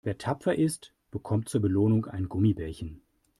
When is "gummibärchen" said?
2.27-3.03